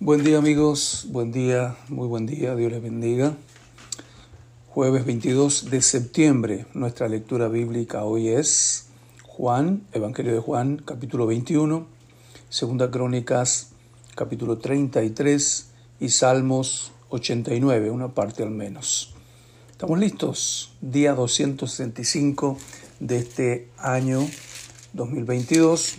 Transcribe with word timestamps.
Buen 0.00 0.22
día 0.22 0.38
amigos, 0.38 1.06
buen 1.08 1.32
día, 1.32 1.76
muy 1.88 2.06
buen 2.06 2.24
día, 2.24 2.54
Dios 2.54 2.70
les 2.70 2.80
bendiga. 2.80 3.36
Jueves 4.68 5.04
22 5.04 5.70
de 5.70 5.82
septiembre, 5.82 6.66
nuestra 6.72 7.08
lectura 7.08 7.48
bíblica 7.48 8.04
hoy 8.04 8.28
es 8.28 8.90
Juan, 9.24 9.82
Evangelio 9.92 10.32
de 10.32 10.38
Juan, 10.38 10.76
capítulo 10.76 11.26
21, 11.26 11.84
Segunda 12.48 12.92
Crónicas, 12.92 13.70
capítulo 14.14 14.58
33 14.58 15.70
y 15.98 16.10
Salmos 16.10 16.92
89, 17.08 17.90
una 17.90 18.14
parte 18.14 18.44
al 18.44 18.52
menos. 18.52 19.16
¿Estamos 19.72 19.98
listos? 19.98 20.74
Día 20.80 21.14
265 21.14 22.56
de 23.00 23.18
este 23.18 23.68
año 23.76 24.20
2022 24.92 25.96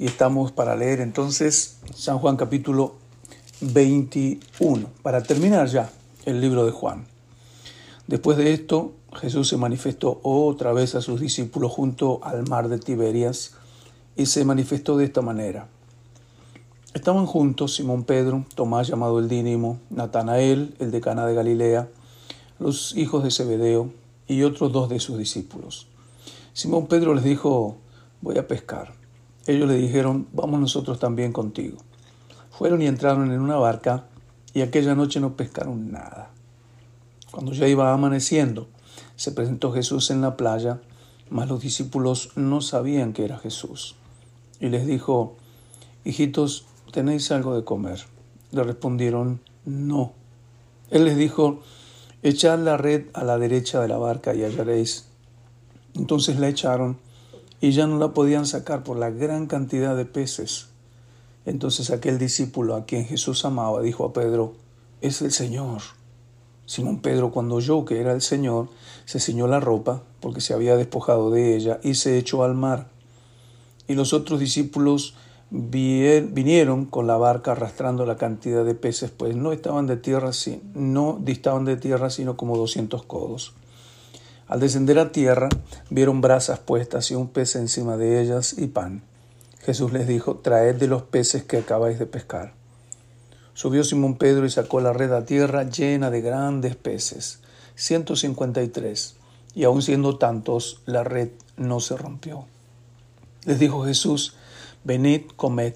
y 0.00 0.06
estamos 0.06 0.50
para 0.50 0.74
leer 0.76 1.02
entonces 1.02 1.76
San 1.94 2.18
Juan 2.18 2.38
capítulo 2.38 2.94
21, 3.60 4.88
para 5.02 5.22
terminar 5.22 5.68
ya 5.68 5.90
el 6.24 6.40
libro 6.40 6.64
de 6.64 6.72
Juan. 6.72 7.04
Después 8.06 8.38
de 8.38 8.54
esto, 8.54 8.92
Jesús 9.12 9.50
se 9.50 9.58
manifestó 9.58 10.18
otra 10.22 10.72
vez 10.72 10.94
a 10.94 11.02
sus 11.02 11.20
discípulos 11.20 11.70
junto 11.70 12.18
al 12.24 12.48
mar 12.48 12.70
de 12.70 12.78
Tiberias 12.78 13.52
y 14.16 14.24
se 14.24 14.42
manifestó 14.46 14.96
de 14.96 15.04
esta 15.04 15.20
manera. 15.20 15.68
Estaban 16.94 17.26
juntos 17.26 17.74
Simón 17.74 18.04
Pedro, 18.04 18.46
Tomás 18.54 18.88
llamado 18.88 19.18
el 19.18 19.28
Dínimo, 19.28 19.80
Natanael, 19.90 20.74
el 20.78 20.92
de 20.92 21.02
Cana 21.02 21.26
de 21.26 21.34
Galilea, 21.34 21.90
los 22.58 22.96
hijos 22.96 23.22
de 23.22 23.30
Zebedeo 23.30 23.90
y 24.26 24.44
otros 24.44 24.72
dos 24.72 24.88
de 24.88 24.98
sus 24.98 25.18
discípulos. 25.18 25.88
Simón 26.54 26.86
Pedro 26.86 27.12
les 27.12 27.22
dijo, 27.22 27.76
voy 28.22 28.38
a 28.38 28.48
pescar. 28.48 28.99
Ellos 29.46 29.68
le 29.68 29.76
dijeron, 29.76 30.28
vamos 30.32 30.60
nosotros 30.60 30.98
también 30.98 31.32
contigo. 31.32 31.78
Fueron 32.50 32.82
y 32.82 32.86
entraron 32.86 33.32
en 33.32 33.40
una 33.40 33.56
barca 33.56 34.04
y 34.52 34.60
aquella 34.60 34.94
noche 34.94 35.20
no 35.20 35.36
pescaron 35.36 35.90
nada. 35.90 36.30
Cuando 37.30 37.52
ya 37.52 37.66
iba 37.68 37.92
amaneciendo, 37.92 38.68
se 39.16 39.32
presentó 39.32 39.72
Jesús 39.72 40.10
en 40.10 40.20
la 40.20 40.36
playa, 40.36 40.80
mas 41.30 41.48
los 41.48 41.60
discípulos 41.60 42.30
no 42.36 42.60
sabían 42.60 43.12
que 43.12 43.24
era 43.24 43.38
Jesús. 43.38 43.94
Y 44.58 44.68
les 44.68 44.86
dijo, 44.86 45.36
hijitos, 46.04 46.66
¿tenéis 46.92 47.30
algo 47.30 47.54
de 47.54 47.64
comer? 47.64 48.00
Le 48.50 48.62
respondieron, 48.64 49.40
no. 49.64 50.12
Él 50.90 51.04
les 51.04 51.16
dijo, 51.16 51.60
echad 52.22 52.58
la 52.58 52.76
red 52.76 53.06
a 53.14 53.24
la 53.24 53.38
derecha 53.38 53.80
de 53.80 53.88
la 53.88 53.96
barca 53.96 54.34
y 54.34 54.42
hallaréis. 54.42 55.06
Entonces 55.94 56.38
la 56.38 56.48
echaron 56.48 56.98
y 57.60 57.72
ya 57.72 57.86
no 57.86 57.98
la 57.98 58.14
podían 58.14 58.46
sacar 58.46 58.82
por 58.82 58.96
la 58.96 59.10
gran 59.10 59.46
cantidad 59.46 59.96
de 59.96 60.06
peces. 60.06 60.68
Entonces 61.46 61.90
aquel 61.90 62.18
discípulo 62.18 62.74
a 62.74 62.84
quien 62.84 63.06
Jesús 63.06 63.44
amaba 63.44 63.82
dijo 63.82 64.04
a 64.04 64.12
Pedro, 64.12 64.54
es 65.00 65.22
el 65.22 65.32
Señor. 65.32 65.80
Simón 66.66 67.00
Pedro, 67.00 67.32
cuando 67.32 67.56
oyó 67.56 67.84
que 67.84 68.00
era 68.00 68.12
el 68.12 68.22
Señor, 68.22 68.68
se 69.04 69.18
ciñó 69.18 69.48
la 69.48 69.58
ropa, 69.58 70.02
porque 70.20 70.40
se 70.40 70.54
había 70.54 70.76
despojado 70.76 71.30
de 71.30 71.56
ella, 71.56 71.80
y 71.82 71.94
se 71.94 72.16
echó 72.16 72.44
al 72.44 72.54
mar. 72.54 72.88
Y 73.88 73.94
los 73.94 74.12
otros 74.12 74.38
discípulos 74.38 75.16
vinieron 75.50 76.84
con 76.84 77.08
la 77.08 77.16
barca 77.16 77.52
arrastrando 77.52 78.06
la 78.06 78.16
cantidad 78.16 78.64
de 78.64 78.76
peces, 78.76 79.10
pues 79.10 79.34
no 79.34 79.52
estaban 79.52 79.88
de 79.88 79.96
tierra, 79.96 80.30
no 80.74 81.18
distaban 81.20 81.64
de 81.64 81.76
tierra, 81.76 82.08
sino 82.08 82.36
como 82.36 82.56
doscientos 82.56 83.02
codos. 83.02 83.52
Al 84.50 84.58
descender 84.58 84.98
a 84.98 85.12
tierra, 85.12 85.48
vieron 85.90 86.20
brasas 86.20 86.58
puestas 86.58 87.12
y 87.12 87.14
un 87.14 87.28
pez 87.28 87.54
encima 87.54 87.96
de 87.96 88.20
ellas 88.20 88.56
y 88.58 88.66
pan. 88.66 89.04
Jesús 89.60 89.92
les 89.92 90.08
dijo, 90.08 90.38
traed 90.38 90.74
de 90.74 90.88
los 90.88 91.02
peces 91.02 91.44
que 91.44 91.58
acabáis 91.58 92.00
de 92.00 92.06
pescar. 92.06 92.52
Subió 93.54 93.84
Simón 93.84 94.16
Pedro 94.16 94.44
y 94.44 94.50
sacó 94.50 94.80
la 94.80 94.92
red 94.92 95.12
a 95.12 95.24
tierra 95.24 95.62
llena 95.62 96.10
de 96.10 96.20
grandes 96.20 96.74
peces, 96.74 97.38
ciento 97.76 98.16
cincuenta 98.16 98.60
y 98.60 98.66
tres, 98.66 99.14
y 99.54 99.62
aun 99.62 99.82
siendo 99.82 100.18
tantos, 100.18 100.82
la 100.84 101.04
red 101.04 101.28
no 101.56 101.78
se 101.78 101.96
rompió. 101.96 102.46
Les 103.44 103.60
dijo 103.60 103.84
Jesús, 103.84 104.34
venid, 104.82 105.26
comed. 105.36 105.74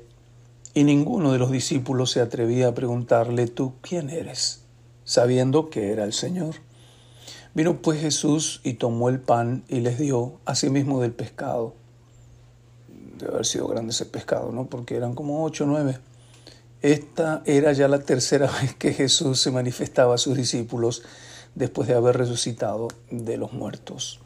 Y 0.74 0.82
ninguno 0.82 1.30
de 1.30 1.38
los 1.38 1.52
discípulos 1.52 2.10
se 2.10 2.20
atrevía 2.20 2.66
a 2.66 2.74
preguntarle, 2.74 3.46
¿tú 3.46 3.74
quién 3.82 4.10
eres? 4.10 4.62
sabiendo 5.04 5.70
que 5.70 5.92
era 5.92 6.02
el 6.02 6.12
Señor. 6.12 6.56
Vino 7.54 7.80
pues 7.80 8.00
Jesús 8.00 8.60
y 8.64 8.74
tomó 8.74 9.08
el 9.08 9.20
pan 9.20 9.64
y 9.68 9.80
les 9.80 9.98
dio 9.98 10.40
asimismo 10.44 11.00
del 11.00 11.12
pescado. 11.12 11.74
Debe 13.18 13.32
haber 13.32 13.46
sido 13.46 13.68
grande 13.68 13.92
ese 13.92 14.06
pescado, 14.06 14.50
¿no? 14.50 14.66
Porque 14.66 14.96
eran 14.96 15.14
como 15.14 15.44
ocho 15.44 15.62
o 15.62 15.66
nueve. 15.68 15.98
Esta 16.82 17.42
era 17.46 17.72
ya 17.72 17.86
la 17.86 18.00
tercera 18.00 18.50
vez 18.60 18.74
que 18.74 18.92
Jesús 18.92 19.40
se 19.40 19.52
manifestaba 19.52 20.16
a 20.16 20.18
sus 20.18 20.36
discípulos 20.36 21.02
después 21.54 21.86
de 21.86 21.94
haber 21.94 22.16
resucitado 22.16 22.88
de 23.10 23.36
los 23.36 23.52
muertos. 23.52 24.20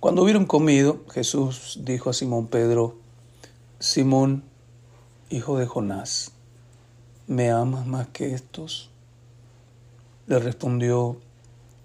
Cuando 0.00 0.22
hubieron 0.22 0.46
comido, 0.46 1.04
Jesús 1.12 1.80
dijo 1.82 2.08
a 2.08 2.14
Simón 2.14 2.46
Pedro, 2.46 2.96
Simón, 3.78 4.44
hijo 5.28 5.58
de 5.58 5.66
Jonás, 5.66 6.32
¿me 7.26 7.50
amas 7.50 7.86
más 7.86 8.08
que 8.08 8.32
estos? 8.32 8.88
Le 10.26 10.38
respondió, 10.38 11.18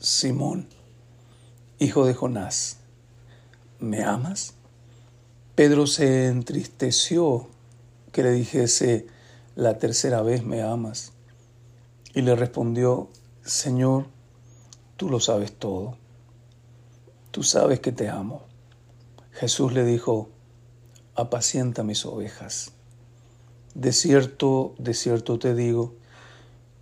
Simón, 0.00 0.68
hijo 1.80 2.06
de 2.06 2.14
Jonás, 2.14 2.76
¿me 3.80 4.04
amas? 4.04 4.54
Pedro 5.56 5.88
se 5.88 6.28
entristeció 6.28 7.48
que 8.12 8.22
le 8.22 8.30
dijese 8.30 9.08
la 9.56 9.78
tercera 9.78 10.22
vez, 10.22 10.44
¿me 10.44 10.62
amas? 10.62 11.14
Y 12.14 12.22
le 12.22 12.36
respondió, 12.36 13.08
Señor, 13.42 14.06
tú 14.96 15.10
lo 15.10 15.18
sabes 15.18 15.50
todo, 15.50 15.96
tú 17.32 17.42
sabes 17.42 17.80
que 17.80 17.90
te 17.90 18.08
amo. 18.08 18.42
Jesús 19.32 19.72
le 19.72 19.84
dijo, 19.84 20.28
apacienta 21.16 21.82
mis 21.82 22.06
ovejas. 22.06 22.70
De 23.74 23.92
cierto, 23.92 24.76
de 24.78 24.94
cierto 24.94 25.40
te 25.40 25.56
digo, 25.56 25.96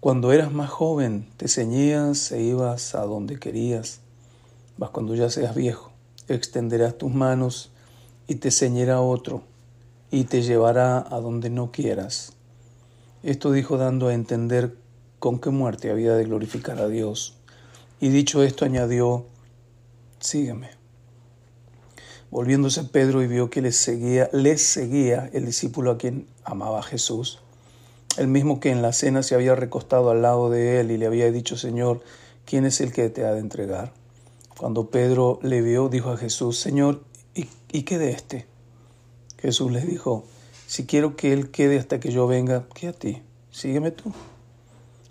cuando 0.07 0.31
eras 0.31 0.53
más 0.53 0.71
joven, 0.71 1.27
te 1.37 1.49
ceñías 1.49 2.31
e 2.31 2.41
ibas 2.41 2.95
a 2.95 3.01
donde 3.01 3.41
querías. 3.41 3.99
Mas 4.79 4.91
cuando 4.91 5.17
ya 5.17 5.31
seas 5.31 5.57
viejo, 5.57 5.91
extenderás 6.29 6.97
tus 6.97 7.13
manos 7.13 7.73
y 8.29 8.37
te 8.37 8.53
ceñirá 8.53 9.01
otro 9.01 9.43
y 10.13 10.23
te 10.23 10.43
llevará 10.43 10.99
a 10.99 11.19
donde 11.19 11.51
no 11.51 11.73
quieras. 11.73 12.35
Esto 13.25 13.51
dijo 13.51 13.79
dando 13.79 14.07
a 14.07 14.15
entender 14.15 14.77
con 15.19 15.41
qué 15.41 15.51
muerte 15.51 15.91
había 15.91 16.13
de 16.13 16.23
glorificar 16.23 16.79
a 16.79 16.87
Dios. 16.87 17.35
Y 17.99 18.11
dicho 18.11 18.45
esto 18.45 18.65
añadió, 18.65 19.27
sígueme. 20.21 20.71
Volviéndose 22.31 22.85
Pedro 22.85 23.25
y 23.25 23.27
vio 23.27 23.51
que 23.51 23.61
les 23.61 23.77
seguía, 23.77 24.31
les 24.33 24.63
seguía 24.63 25.29
el 25.33 25.47
discípulo 25.47 25.91
a 25.91 25.99
quien 25.99 26.29
amaba 26.45 26.81
Jesús 26.85 27.41
el 28.19 28.29
mismo 28.29 28.61
que 28.61 28.71
en 28.71 28.83
la 28.83 28.93
cena 28.93 29.23
se 29.23 29.35
había 29.35 29.55
recostado 29.55 30.11
al 30.11 30.23
lado 30.23 30.51
de 30.51 30.81
él 30.81 30.91
y 30.91 30.97
le 30.97 31.07
había 31.07 31.31
dicho, 31.31 31.57
Señor, 31.57 32.03
¿quién 32.45 32.65
es 32.65 32.81
el 32.81 32.93
que 32.93 33.09
te 33.11 33.25
ha 33.25 33.33
de 33.33 33.41
entregar? 33.41 33.93
Cuando 34.59 34.89
Pedro 34.91 35.39
le 35.43 35.61
vio, 35.61 35.89
dijo 35.89 36.11
a 36.11 36.17
Jesús, 36.17 36.59
Señor, 36.59 37.03
¿y, 37.35 37.83
qué 37.83 37.99
de 37.99 38.11
este? 38.11 38.47
Jesús 39.39 39.71
les 39.71 39.87
dijo, 39.87 40.25
si 40.67 40.87
quiero 40.87 41.15
que 41.15 41.33
él 41.33 41.51
quede 41.51 41.79
hasta 41.79 42.01
que 42.01 42.11
yo 42.11 42.27
venga, 42.27 42.65
¿qué 42.75 42.89
a 42.89 42.93
ti? 42.93 43.23
Sígueme 43.51 43.91
tú. 43.91 44.13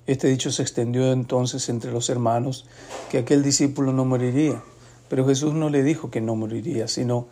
Este 0.07 0.27
dicho 0.27 0.51
se 0.51 0.63
extendió 0.63 1.11
entonces 1.11 1.69
entre 1.69 1.91
los 1.91 2.09
hermanos 2.09 2.65
que 3.09 3.19
aquel 3.19 3.43
discípulo 3.43 3.93
no 3.93 4.05
moriría. 4.05 4.63
Pero 5.09 5.27
Jesús 5.27 5.53
no 5.53 5.69
le 5.69 5.83
dijo 5.83 6.09
que 6.09 6.21
no 6.21 6.35
moriría, 6.35 6.87
sino, 6.87 7.27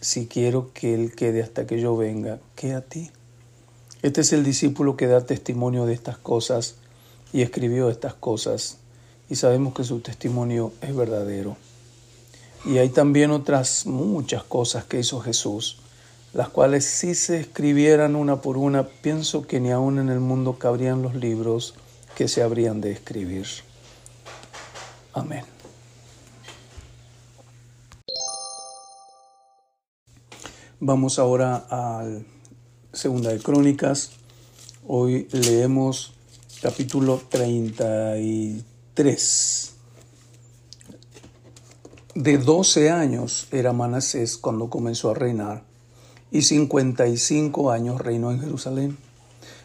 si 0.00 0.28
quiero 0.28 0.72
que 0.72 0.94
él 0.94 1.14
quede 1.16 1.42
hasta 1.42 1.66
que 1.66 1.80
yo 1.80 1.96
venga, 1.96 2.38
¿qué 2.54 2.74
a 2.74 2.80
ti? 2.82 3.10
Este 4.06 4.20
es 4.20 4.32
el 4.32 4.44
discípulo 4.44 4.96
que 4.96 5.08
da 5.08 5.26
testimonio 5.26 5.84
de 5.84 5.92
estas 5.92 6.16
cosas 6.16 6.76
y 7.32 7.42
escribió 7.42 7.90
estas 7.90 8.14
cosas 8.14 8.78
y 9.28 9.34
sabemos 9.34 9.74
que 9.74 9.82
su 9.82 9.98
testimonio 9.98 10.72
es 10.80 10.94
verdadero. 10.94 11.56
Y 12.64 12.78
hay 12.78 12.90
también 12.90 13.32
otras 13.32 13.84
muchas 13.84 14.44
cosas 14.44 14.84
que 14.84 15.00
hizo 15.00 15.18
Jesús, 15.18 15.80
las 16.34 16.50
cuales 16.50 16.84
si 16.84 17.16
se 17.16 17.40
escribieran 17.40 18.14
una 18.14 18.42
por 18.42 18.58
una, 18.58 18.86
pienso 18.86 19.44
que 19.44 19.58
ni 19.58 19.72
aún 19.72 19.98
en 19.98 20.08
el 20.08 20.20
mundo 20.20 20.56
cabrían 20.56 21.02
los 21.02 21.16
libros 21.16 21.74
que 22.14 22.28
se 22.28 22.44
habrían 22.44 22.80
de 22.80 22.92
escribir. 22.92 23.48
Amén. 25.14 25.42
Vamos 30.78 31.18
ahora 31.18 31.66
a 31.68 32.04
Segunda 32.96 33.30
de 33.30 33.38
Crónicas. 33.40 34.12
Hoy 34.86 35.28
leemos 35.30 36.14
capítulo 36.62 37.20
33. 37.28 39.72
De 42.14 42.38
12 42.38 42.90
años 42.90 43.48
era 43.52 43.74
Manasés 43.74 44.38
cuando 44.38 44.70
comenzó 44.70 45.10
a 45.10 45.14
reinar 45.14 45.64
y 46.30 46.40
55 46.40 47.70
años 47.70 48.00
reinó 48.00 48.30
en 48.30 48.40
Jerusalén. 48.40 48.96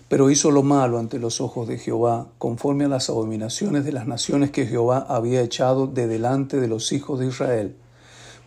Pero 0.10 0.30
hizo 0.30 0.52
lo 0.52 0.62
malo 0.62 1.00
ante 1.00 1.18
los 1.18 1.40
ojos 1.40 1.70
de 1.70 1.78
Jehová, 1.78 2.28
conforme 2.38 2.84
a 2.84 2.90
las 2.90 3.10
abominaciones 3.10 3.86
de 3.86 3.94
las 3.94 4.08
naciones 4.08 4.52
que 4.52 4.68
Jehová 4.68 5.06
había 5.08 5.42
echado 5.42 5.88
de 5.88 6.08
delante 6.08 6.60
de 6.60 6.68
los 6.68 6.92
hijos 6.92 7.22
de 7.22 7.28
Israel, 7.28 7.78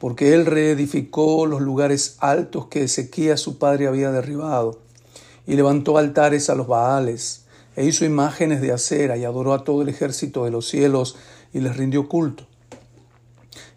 porque 0.04 0.34
él 0.34 0.44
reedificó 0.44 1.46
los 1.46 1.62
lugares 1.62 2.16
altos 2.20 2.66
que 2.66 2.82
Ezequías 2.82 3.40
su 3.40 3.56
padre 3.56 3.86
había 3.86 4.12
derribado, 4.12 4.78
y 5.46 5.54
levantó 5.54 5.96
altares 5.96 6.50
a 6.50 6.54
los 6.54 6.66
Baales, 6.66 7.46
e 7.74 7.86
hizo 7.86 8.04
imágenes 8.04 8.60
de 8.60 8.70
acera, 8.70 9.16
y 9.16 9.24
adoró 9.24 9.54
a 9.54 9.64
todo 9.64 9.80
el 9.80 9.88
ejército 9.88 10.44
de 10.44 10.50
los 10.50 10.68
cielos, 10.68 11.16
y 11.54 11.60
les 11.60 11.78
rindió 11.78 12.06
culto. 12.06 12.44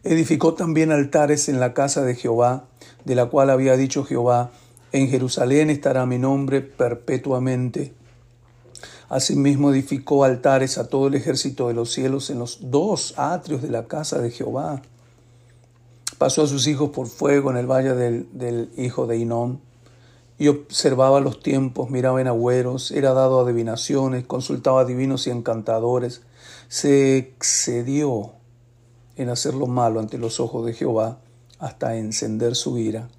Edificó 0.03 0.53
también 0.53 0.91
altares 0.91 1.47
en 1.47 1.61
la 1.61 1.73
casa 1.73 2.03
de 2.03 2.15
Jehová, 2.15 2.65
de 3.05 3.15
la 3.15 3.27
cual 3.27 3.49
había 3.49 3.77
dicho 3.77 4.03
Jehová, 4.03 4.51
en 4.91 5.07
Jerusalén 5.07 5.69
estará 5.69 6.05
mi 6.05 6.19
nombre 6.19 6.59
perpetuamente. 6.59 7.93
Asimismo 9.07 9.71
edificó 9.71 10.25
altares 10.25 10.77
a 10.77 10.89
todo 10.89 11.07
el 11.07 11.15
ejército 11.15 11.69
de 11.69 11.73
los 11.73 11.93
cielos 11.93 12.29
en 12.29 12.39
los 12.39 12.69
dos 12.69 13.13
atrios 13.15 13.61
de 13.61 13.69
la 13.69 13.87
casa 13.87 14.19
de 14.19 14.29
Jehová. 14.29 14.81
Pasó 16.17 16.43
a 16.43 16.47
sus 16.47 16.67
hijos 16.67 16.89
por 16.89 17.07
fuego 17.07 17.51
en 17.51 17.57
el 17.57 17.67
valle 17.67 17.93
del, 17.93 18.71
hijo 18.75 19.05
de 19.05 19.17
Inón 19.17 19.61
y 20.39 20.47
observaba 20.47 21.19
los 21.19 21.41
tiempos, 21.41 21.91
miraba 21.91 22.21
en 22.21 22.27
agüeros, 22.27 22.91
era 22.91 23.13
dado 23.13 23.39
a 23.39 23.43
adivinaciones, 23.43 24.25
consultaba 24.25 24.81
a 24.81 24.85
divinos 24.85 25.27
y 25.27 25.31
encantadores, 25.31 26.21
se 26.69 27.17
excedió 27.17 28.31
en 29.15 29.29
hacer 29.29 29.53
lo 29.53 29.67
malo 29.67 29.99
ante 29.99 30.17
los 30.17 30.39
ojos 30.39 30.65
de 30.65 30.73
Jehová 30.73 31.19
hasta 31.59 31.97
encender 31.97 32.55
su 32.55 32.77
ira. 32.77 33.09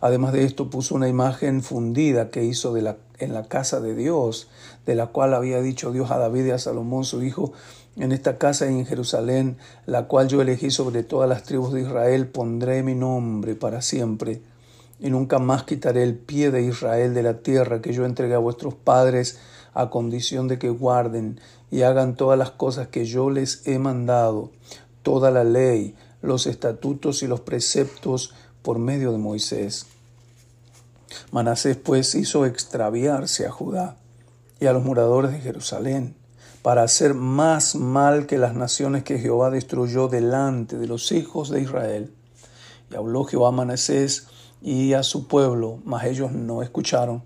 Además 0.00 0.32
de 0.32 0.44
esto 0.44 0.70
puso 0.70 0.94
una 0.94 1.08
imagen 1.08 1.62
fundida 1.62 2.30
que 2.30 2.44
hizo 2.44 2.76
en 2.76 3.34
la 3.34 3.48
casa 3.48 3.80
de 3.80 3.94
Dios, 3.94 4.48
de 4.84 4.94
la 4.94 5.08
cual 5.08 5.34
había 5.34 5.60
dicho 5.60 5.92
Dios 5.92 6.10
a 6.10 6.18
David 6.18 6.46
y 6.46 6.50
a 6.50 6.58
Salomón 6.58 7.04
su 7.04 7.22
hijo, 7.22 7.52
en 7.96 8.12
esta 8.12 8.36
casa 8.36 8.66
en 8.66 8.84
Jerusalén, 8.84 9.56
la 9.86 10.06
cual 10.06 10.28
yo 10.28 10.42
elegí 10.42 10.70
sobre 10.70 11.02
todas 11.02 11.28
las 11.28 11.44
tribus 11.44 11.72
de 11.72 11.82
Israel, 11.82 12.26
pondré 12.28 12.82
mi 12.82 12.94
nombre 12.94 13.54
para 13.54 13.80
siempre, 13.80 14.42
y 15.00 15.10
nunca 15.10 15.38
más 15.38 15.64
quitaré 15.64 16.02
el 16.02 16.14
pie 16.14 16.50
de 16.50 16.62
Israel 16.62 17.14
de 17.14 17.22
la 17.22 17.38
tierra 17.38 17.80
que 17.80 17.92
yo 17.92 18.04
entregué 18.04 18.34
a 18.34 18.38
vuestros 18.38 18.74
padres, 18.74 19.38
a 19.72 19.90
condición 19.90 20.48
de 20.48 20.58
que 20.58 20.70
guarden 20.70 21.40
y 21.70 21.82
hagan 21.82 22.16
todas 22.16 22.38
las 22.38 22.50
cosas 22.50 22.88
que 22.88 23.04
yo 23.04 23.30
les 23.30 23.66
he 23.66 23.78
mandado, 23.78 24.50
toda 25.02 25.30
la 25.30 25.44
ley, 25.44 25.94
los 26.22 26.46
estatutos 26.46 27.22
y 27.22 27.26
los 27.26 27.40
preceptos 27.40 28.34
por 28.62 28.78
medio 28.78 29.12
de 29.12 29.18
Moisés. 29.18 29.86
Manasés 31.30 31.76
pues 31.76 32.14
hizo 32.14 32.46
extraviarse 32.46 33.46
a 33.46 33.50
Judá 33.50 33.96
y 34.60 34.66
a 34.66 34.72
los 34.72 34.84
moradores 34.84 35.32
de 35.32 35.40
Jerusalén 35.40 36.14
para 36.66 36.82
hacer 36.82 37.14
más 37.14 37.76
mal 37.76 38.26
que 38.26 38.38
las 38.38 38.56
naciones 38.56 39.04
que 39.04 39.20
Jehová 39.20 39.50
destruyó 39.50 40.08
delante 40.08 40.76
de 40.76 40.88
los 40.88 41.12
hijos 41.12 41.48
de 41.48 41.60
Israel. 41.60 42.12
Y 42.90 42.96
habló 42.96 43.22
Jehová 43.22 43.50
a 43.50 43.52
Manasés 43.52 44.26
y 44.60 44.92
a 44.94 45.04
su 45.04 45.28
pueblo, 45.28 45.78
mas 45.84 46.06
ellos 46.06 46.32
no 46.32 46.64
escucharon. 46.64 47.22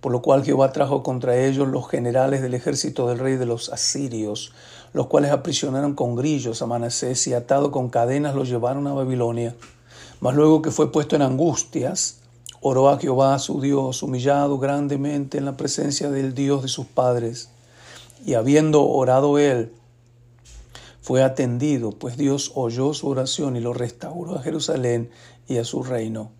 Por 0.00 0.10
lo 0.10 0.22
cual 0.22 0.44
Jehová 0.44 0.72
trajo 0.72 1.04
contra 1.04 1.36
ellos 1.36 1.68
los 1.68 1.88
generales 1.88 2.42
del 2.42 2.52
ejército 2.52 3.06
del 3.06 3.20
rey 3.20 3.36
de 3.36 3.46
los 3.46 3.68
asirios, 3.68 4.52
los 4.92 5.06
cuales 5.06 5.30
aprisionaron 5.30 5.94
con 5.94 6.16
grillos 6.16 6.60
a 6.60 6.66
Manasés 6.66 7.28
y 7.28 7.32
atado 7.32 7.70
con 7.70 7.90
cadenas 7.90 8.34
lo 8.34 8.42
llevaron 8.42 8.88
a 8.88 8.92
Babilonia. 8.92 9.54
Mas 10.18 10.34
luego 10.34 10.62
que 10.62 10.72
fue 10.72 10.90
puesto 10.90 11.14
en 11.14 11.22
angustias, 11.22 12.22
oró 12.60 12.88
a 12.88 12.98
Jehová 12.98 13.38
su 13.38 13.60
Dios, 13.60 14.02
humillado 14.02 14.58
grandemente 14.58 15.38
en 15.38 15.44
la 15.44 15.56
presencia 15.56 16.10
del 16.10 16.34
Dios 16.34 16.62
de 16.62 16.68
sus 16.68 16.86
padres. 16.86 17.53
Y 18.24 18.34
habiendo 18.34 18.86
orado 18.86 19.38
él, 19.38 19.72
fue 21.00 21.22
atendido, 21.22 21.90
pues 21.90 22.16
Dios 22.16 22.52
oyó 22.54 22.94
su 22.94 23.08
oración 23.08 23.56
y 23.56 23.60
lo 23.60 23.74
restauró 23.74 24.36
a 24.36 24.42
Jerusalén 24.42 25.10
y 25.46 25.58
a 25.58 25.64
su 25.64 25.82
reino. 25.82 26.32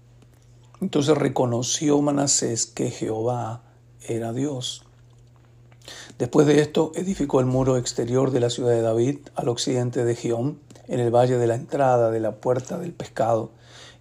Entonces 0.81 1.17
reconoció 1.17 2.01
Manasés 2.01 2.67
que 2.67 2.91
Jehová 2.91 3.63
era 4.09 4.33
Dios. 4.33 4.85
Después 6.19 6.47
de 6.47 6.61
esto, 6.61 6.93
edificó 6.95 7.41
el 7.41 7.47
muro 7.47 7.77
exterior 7.77 8.31
de 8.31 8.41
la 8.41 8.51
ciudad 8.51 8.71
de 8.71 8.81
David 8.81 9.19
al 9.35 9.49
occidente 9.49 10.05
de 10.05 10.17
Gión, 10.17 10.59
en 10.89 11.01
el 11.01 11.15
valle 11.15 11.39
de 11.39 11.47
la 11.47 11.55
entrada 11.55 12.11
de 12.11 12.21
la 12.21 12.37
puerta 12.37 12.79
del 12.79 12.93
pescado, 12.93 13.51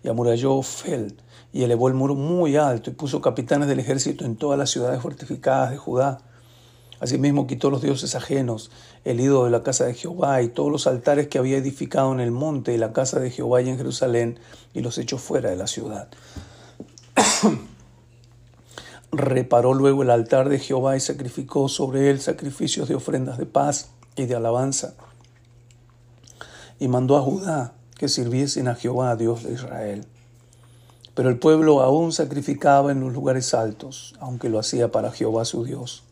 y 0.03 0.09
amuralló 0.09 0.61
Fel, 0.61 1.17
y 1.51 1.63
elevó 1.63 1.87
el 1.87 1.93
muro 1.93 2.15
muy 2.15 2.55
alto, 2.55 2.89
y 2.89 2.93
puso 2.93 3.21
capitanes 3.21 3.67
del 3.67 3.79
ejército 3.79 4.25
en 4.25 4.35
todas 4.35 4.57
las 4.57 4.69
ciudades 4.69 5.01
fortificadas 5.01 5.71
de 5.71 5.77
Judá. 5.77 6.19
Asimismo 7.03 7.47
quitó 7.47 7.69
los 7.69 7.81
dioses 7.81 8.15
ajenos, 8.15 8.71
el 9.03 9.19
ídolo 9.19 9.43
de 9.43 9.51
la 9.51 9.61
casa 9.61 9.83
de 9.83 9.93
Jehová, 9.93 10.41
y 10.41 10.47
todos 10.47 10.71
los 10.71 10.87
altares 10.87 11.27
que 11.27 11.37
había 11.37 11.57
edificado 11.57 12.13
en 12.13 12.21
el 12.21 12.31
monte 12.31 12.73
y 12.73 12.77
la 12.77 12.93
casa 12.93 13.19
de 13.19 13.29
Jehová 13.29 13.61
y 13.61 13.67
en 13.67 13.75
Jerusalén, 13.75 14.39
y 14.73 14.79
los 14.79 14.97
echó 14.97 15.17
fuera 15.17 15.49
de 15.49 15.57
la 15.57 15.67
ciudad. 15.67 16.07
Reparó 19.11 19.73
luego 19.73 20.03
el 20.03 20.11
altar 20.11 20.47
de 20.47 20.59
Jehová 20.59 20.95
y 20.95 21.01
sacrificó 21.01 21.67
sobre 21.67 22.09
él 22.09 22.21
sacrificios 22.21 22.87
de 22.87 22.95
ofrendas 22.95 23.37
de 23.37 23.47
paz 23.47 23.89
y 24.15 24.25
de 24.25 24.35
alabanza. 24.35 24.93
Y 26.79 26.87
mandó 26.87 27.17
a 27.17 27.21
Judá 27.21 27.73
que 27.97 28.07
sirviesen 28.07 28.69
a 28.69 28.75
Jehová, 28.75 29.17
Dios 29.17 29.43
de 29.43 29.51
Israel. 29.51 30.05
Pero 31.15 31.27
el 31.27 31.37
pueblo 31.37 31.81
aún 31.81 32.13
sacrificaba 32.13 32.93
en 32.93 33.01
los 33.01 33.11
lugares 33.11 33.53
altos, 33.53 34.15
aunque 34.21 34.47
lo 34.47 34.57
hacía 34.57 34.89
para 34.89 35.11
Jehová 35.11 35.43
su 35.43 35.65
Dios. 35.65 36.05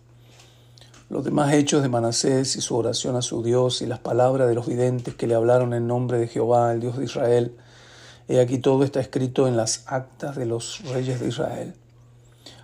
Los 1.12 1.25
demás 1.25 1.53
hechos 1.53 1.84
de 1.84 1.89
Manasés 1.89 2.56
y 2.56 2.62
su 2.62 2.75
oración 2.75 3.15
a 3.15 3.22
su 3.22 3.44
Dios 3.44 3.82
y 3.82 3.86
las 3.86 4.00
palabras 4.00 4.48
de 4.48 4.56
los 4.56 4.65
videntes 4.65 5.13
que 5.13 5.27
le 5.27 5.36
hablaron 5.36 5.74
en 5.74 5.86
nombre 5.86 6.18
de 6.18 6.27
Jehová, 6.27 6.74
el 6.74 6.80
Dios 6.80 6.98
de 6.98 7.06
Israel, 7.06 7.56
he 8.27 8.39
aquí 8.39 8.58
todo 8.58 8.84
está 8.84 9.00
escrito 9.00 9.48
en 9.48 9.58
las 9.58 9.84
actas 9.88 10.36
de 10.36 10.46
los 10.46 10.82
reyes 10.91 11.20
de 11.20 11.27
Israel 11.27 11.74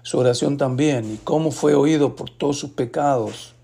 su 0.08 0.18
oración 0.18 0.56
también, 0.56 1.16
y 1.16 1.18
cómo 1.18 1.52
fue 1.52 1.76
oído 1.76 2.16
por 2.16 2.30
todos 2.30 2.58
sus 2.58 2.70
pecados 2.70 3.56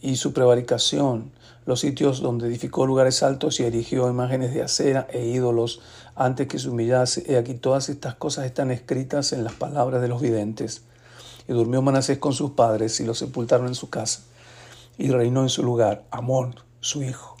y 0.00 0.16
su 0.16 0.32
prevaricación, 0.32 1.32
los 1.66 1.80
sitios 1.80 2.22
donde 2.22 2.46
edificó 2.46 2.86
lugares 2.86 3.22
altos 3.22 3.60
y 3.60 3.64
erigió 3.64 4.08
imágenes 4.08 4.54
de 4.54 4.62
acera 4.62 5.06
e 5.10 5.26
ídolos 5.26 5.82
antes 6.14 6.48
que 6.48 6.58
se 6.58 6.70
humillase. 6.70 7.26
Y 7.28 7.34
aquí 7.34 7.52
todas 7.52 7.90
estas 7.90 8.14
cosas 8.14 8.46
están 8.46 8.70
escritas 8.70 9.34
en 9.34 9.44
las 9.44 9.52
palabras 9.52 10.00
de 10.00 10.08
los 10.08 10.22
videntes. 10.22 10.80
Y 11.48 11.52
durmió 11.52 11.82
Manasés 11.82 12.18
con 12.18 12.32
sus 12.32 12.52
padres 12.52 12.98
y 13.00 13.04
los 13.04 13.18
sepultaron 13.18 13.66
en 13.66 13.74
su 13.74 13.90
casa. 13.90 14.22
Y 14.98 15.10
reinó 15.10 15.42
en 15.42 15.48
su 15.48 15.62
lugar 15.62 16.04
Amón, 16.10 16.56
su 16.80 17.02
hijo. 17.02 17.36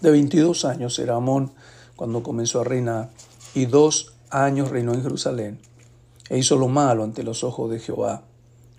De 0.00 0.10
22 0.10 0.64
años 0.66 0.98
era 0.98 1.16
Amón 1.16 1.52
cuando 1.96 2.22
comenzó 2.22 2.60
a 2.60 2.64
reinar, 2.64 3.10
y 3.54 3.66
dos 3.66 4.14
años 4.28 4.70
reinó 4.70 4.92
en 4.92 5.02
Jerusalén 5.02 5.60
e 6.28 6.38
hizo 6.38 6.56
lo 6.56 6.68
malo 6.68 7.04
ante 7.04 7.22
los 7.22 7.44
ojos 7.44 7.70
de 7.70 7.78
Jehová, 7.78 8.22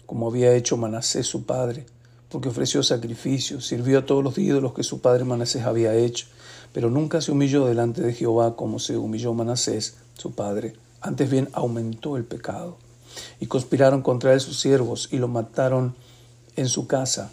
como 0.05 0.27
había 0.27 0.53
hecho 0.53 0.77
Manasés 0.77 1.25
su 1.25 1.45
padre, 1.45 1.85
porque 2.29 2.49
ofreció 2.49 2.83
sacrificios, 2.83 3.65
sirvió 3.65 3.99
a 3.99 4.05
todos 4.05 4.23
los 4.23 4.37
ídolos 4.37 4.73
que 4.73 4.83
su 4.83 4.99
padre 4.99 5.25
Manasés 5.25 5.63
había 5.63 5.95
hecho, 5.95 6.27
pero 6.73 6.89
nunca 6.89 7.21
se 7.21 7.31
humilló 7.31 7.65
delante 7.65 8.01
de 8.01 8.13
Jehová 8.13 8.55
como 8.55 8.79
se 8.79 8.97
humilló 8.97 9.33
Manasés 9.33 9.97
su 10.17 10.33
padre, 10.33 10.73
antes 11.05 11.29
bien 11.29 11.49
aumentó 11.53 12.17
el 12.17 12.25
pecado. 12.25 12.77
Y 13.39 13.45
conspiraron 13.45 14.01
contra 14.01 14.33
él 14.33 14.41
sus 14.41 14.59
siervos 14.59 15.07
y 15.11 15.19
lo 15.19 15.27
mataron 15.27 15.95
en 16.55 16.67
su 16.67 16.87
casa. 16.87 17.31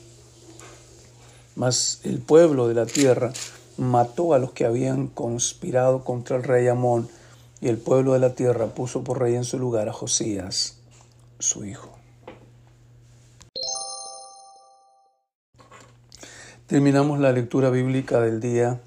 Mas 1.57 2.00
el 2.05 2.19
pueblo 2.19 2.69
de 2.69 2.75
la 2.75 2.87
tierra 2.87 3.33
mató 3.79 4.35
a 4.35 4.38
los 4.38 4.52
que 4.52 4.67
habían 4.67 5.09
conspirado 5.09 6.05
contra 6.05 6.37
el 6.37 6.45
rey 6.45 6.69
Amón, 6.69 7.09
y 7.61 7.69
el 7.69 7.79
pueblo 7.79 8.12
de 8.12 8.19
la 8.19 8.35
tierra 8.35 8.67
puso 8.67 9.05
por 9.05 9.21
rey 9.21 9.37
en 9.37 9.45
su 9.45 9.59
lugar 9.59 9.88
a 9.88 9.93
Josías, 9.93 10.79
su 11.38 11.64
hijo. 11.64 11.91
Terminamos 16.67 17.21
la 17.21 17.33
lectura 17.33 17.71
bíblica 17.71 18.21
del 18.21 18.41
día 18.41 18.81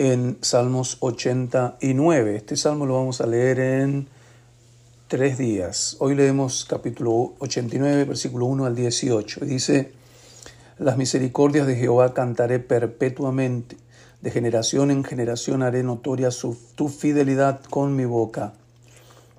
en 0.00 0.38
Salmos 0.40 0.96
89. 1.00 2.34
Este 2.34 2.56
salmo 2.56 2.86
lo 2.86 2.94
vamos 2.94 3.20
a 3.20 3.26
leer 3.26 3.60
en 3.60 4.08
tres 5.08 5.36
días. 5.36 5.98
Hoy 6.00 6.14
leemos 6.14 6.64
capítulo 6.64 7.34
89, 7.38 8.04
versículo 8.04 8.46
1 8.46 8.64
al 8.64 8.74
18. 8.74 9.44
Dice, 9.44 9.92
las 10.78 10.96
misericordias 10.96 11.66
de 11.66 11.76
Jehová 11.76 12.14
cantaré 12.14 12.60
perpetuamente, 12.60 13.76
de 14.22 14.30
generación 14.30 14.90
en 14.90 15.04
generación 15.04 15.62
haré 15.62 15.82
notoria 15.82 16.30
tu 16.76 16.88
fidelidad 16.88 17.60
con 17.68 17.94
mi 17.94 18.06
boca. 18.06 18.54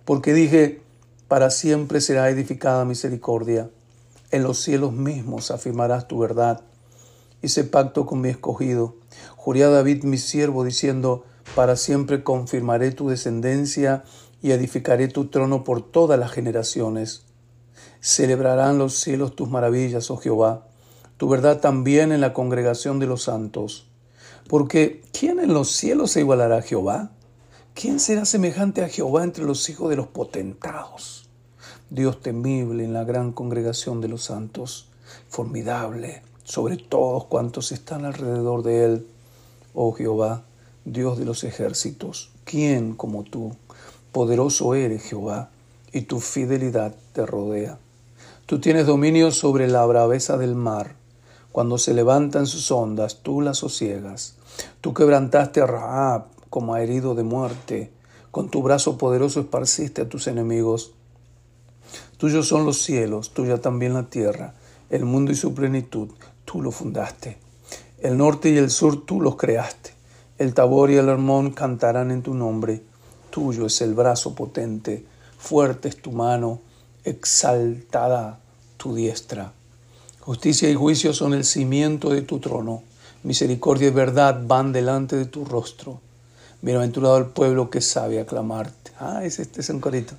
Porque 0.05 0.31
dije, 0.31 0.79
para 1.27 1.49
siempre 1.49 2.01
será 2.01 2.29
edificada 2.29 2.85
misericordia, 2.85 3.67
en 4.29 4.43
los 4.43 4.61
cielos 4.61 4.93
mismos 4.93 5.49
afirmarás 5.49 6.07
tu 6.07 6.19
verdad. 6.19 6.61
Hice 7.41 7.63
pacto 7.63 8.05
con 8.05 8.21
mi 8.21 8.29
escogido, 8.29 8.95
juré 9.35 9.63
a 9.63 9.69
David 9.69 10.03
mi 10.03 10.17
siervo, 10.17 10.63
diciendo, 10.63 11.25
para 11.55 11.75
siempre 11.75 12.23
confirmaré 12.23 12.91
tu 12.91 13.09
descendencia 13.09 14.03
y 14.41 14.51
edificaré 14.51 15.07
tu 15.07 15.25
trono 15.27 15.63
por 15.63 15.81
todas 15.81 16.19
las 16.19 16.31
generaciones. 16.31 17.25
Celebrarán 17.99 18.77
los 18.77 18.95
cielos 18.95 19.35
tus 19.35 19.49
maravillas, 19.49 20.11
oh 20.11 20.17
Jehová 20.17 20.67
tu 21.21 21.29
verdad 21.29 21.59
también 21.59 22.11
en 22.11 22.19
la 22.19 22.33
congregación 22.33 22.97
de 22.97 23.05
los 23.05 23.21
santos. 23.21 23.85
Porque 24.49 25.03
¿quién 25.13 25.39
en 25.39 25.53
los 25.53 25.69
cielos 25.69 26.09
se 26.09 26.21
igualará 26.21 26.57
a 26.57 26.61
Jehová? 26.63 27.11
¿Quién 27.75 27.99
será 27.99 28.25
semejante 28.25 28.83
a 28.83 28.89
Jehová 28.89 29.23
entre 29.23 29.43
los 29.43 29.69
hijos 29.69 29.91
de 29.91 29.97
los 29.97 30.07
potentados? 30.07 31.29
Dios 31.91 32.21
temible 32.21 32.83
en 32.83 32.93
la 32.93 33.03
gran 33.03 33.33
congregación 33.33 34.01
de 34.01 34.07
los 34.07 34.23
santos, 34.23 34.89
formidable 35.29 36.23
sobre 36.51 36.75
todos 36.75 37.23
cuantos 37.25 37.71
están 37.71 38.03
alrededor 38.03 38.61
de 38.61 38.83
él. 38.83 39.07
Oh 39.73 39.93
Jehová, 39.93 40.43
Dios 40.83 41.17
de 41.17 41.23
los 41.23 41.45
ejércitos, 41.45 42.31
¿quién 42.43 42.93
como 42.95 43.23
tú? 43.23 43.55
Poderoso 44.11 44.75
eres 44.75 45.03
Jehová, 45.03 45.49
y 45.93 46.01
tu 46.01 46.19
fidelidad 46.19 46.93
te 47.13 47.25
rodea. 47.25 47.77
Tú 48.47 48.59
tienes 48.59 48.85
dominio 48.85 49.31
sobre 49.31 49.69
la 49.69 49.85
braveza 49.85 50.37
del 50.37 50.55
mar 50.55 50.95
cuando 51.53 51.77
se 51.77 51.93
levantan 51.93 52.47
sus 52.47 52.69
ondas, 52.69 53.19
tú 53.23 53.39
las 53.39 53.59
sosiegas. 53.59 54.35
Tú 54.81 54.93
quebrantaste 54.93 55.61
a 55.61 55.67
Rahab 55.67 56.25
como 56.49 56.73
a 56.73 56.81
herido 56.81 57.15
de 57.15 57.23
muerte. 57.23 57.91
Con 58.29 58.49
tu 58.49 58.61
brazo 58.61 58.97
poderoso 58.97 59.39
esparciste 59.39 60.01
a 60.01 60.09
tus 60.09 60.27
enemigos. 60.27 60.91
Tuyos 62.17 62.47
son 62.47 62.65
los 62.65 62.81
cielos, 62.81 63.31
tuya 63.33 63.59
también 63.59 63.93
la 63.93 64.03
tierra, 64.03 64.53
el 64.89 65.05
mundo 65.05 65.31
y 65.31 65.35
su 65.35 65.53
plenitud, 65.53 66.09
tú 66.51 66.61
lo 66.61 66.71
fundaste. 66.71 67.37
El 68.01 68.17
norte 68.17 68.49
y 68.49 68.57
el 68.57 68.69
sur 68.69 69.05
tú 69.05 69.21
los 69.21 69.37
creaste. 69.37 69.91
El 70.37 70.53
Tabor 70.53 70.91
y 70.91 70.97
el 70.97 71.07
Hermón 71.07 71.51
cantarán 71.51 72.11
en 72.11 72.23
tu 72.23 72.33
nombre. 72.33 72.83
Tuyo 73.29 73.67
es 73.67 73.79
el 73.79 73.93
brazo 73.93 74.35
potente, 74.35 75.05
fuerte 75.37 75.87
es 75.87 76.01
tu 76.01 76.11
mano, 76.11 76.59
exaltada 77.05 78.39
tu 78.75 78.95
diestra. 78.95 79.53
Justicia 80.19 80.69
y 80.69 80.75
juicio 80.75 81.13
son 81.13 81.33
el 81.33 81.45
cimiento 81.45 82.09
de 82.09 82.21
tu 82.21 82.39
trono. 82.39 82.83
Misericordia 83.23 83.87
y 83.87 83.91
verdad 83.91 84.41
van 84.45 84.73
delante 84.73 85.15
de 85.15 85.25
tu 85.25 85.45
rostro. 85.45 86.01
Bienaventurado 86.61 87.17
el 87.17 87.27
pueblo 87.27 87.69
que 87.69 87.79
sabe 87.79 88.19
aclamarte. 88.19 88.91
Ah, 88.99 89.23
ese, 89.23 89.43
este 89.43 89.61
es 89.61 89.69
un 89.69 89.79
corito. 89.79 90.15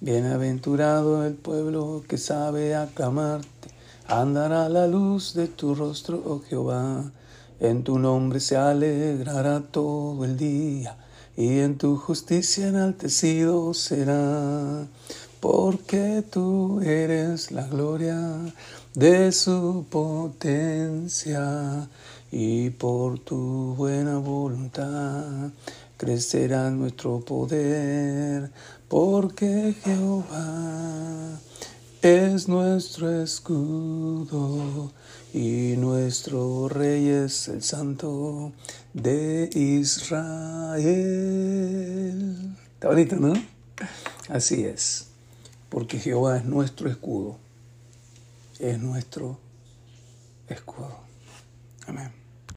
Bienaventurado 0.00 1.26
el 1.26 1.34
pueblo 1.34 2.04
que 2.08 2.18
sabe 2.18 2.76
aclamarte. 2.76 3.75
Andará 4.08 4.68
la 4.68 4.86
luz 4.86 5.34
de 5.34 5.48
tu 5.48 5.74
rostro, 5.74 6.22
oh 6.24 6.40
Jehová. 6.48 7.10
En 7.58 7.82
tu 7.82 7.98
nombre 7.98 8.38
se 8.38 8.56
alegrará 8.56 9.60
todo 9.60 10.24
el 10.24 10.36
día 10.36 10.96
y 11.36 11.58
en 11.58 11.76
tu 11.76 11.96
justicia 11.96 12.68
enaltecido 12.68 13.74
será 13.74 14.86
porque 15.40 16.22
tú 16.30 16.80
eres 16.82 17.50
la 17.50 17.66
gloria 17.66 18.16
de 18.94 19.32
su 19.32 19.86
potencia 19.90 21.88
y 22.30 22.70
por 22.70 23.18
tu 23.18 23.74
buena 23.76 24.18
voluntad 24.18 25.50
crecerá 25.96 26.70
nuestro 26.70 27.20
poder, 27.20 28.52
porque 28.88 29.74
Jehová 29.82 31.40
es 32.06 32.46
nuestro 32.46 33.20
escudo 33.20 34.92
y 35.34 35.74
nuestro 35.76 36.68
rey 36.68 37.08
es 37.08 37.48
el 37.48 37.64
santo 37.64 38.52
de 38.92 39.50
Israel. 39.52 40.86
Está 42.74 42.88
bonito, 42.88 43.16
¿no? 43.16 43.32
Así 44.28 44.64
es 44.64 45.08
porque 45.68 45.98
Jehová 45.98 46.36
es 46.36 46.44
nuestro 46.44 46.88
escudo, 46.88 47.38
es 48.60 48.78
nuestro 48.78 49.40
escudo. 50.48 51.00
Amén. 51.88 52.25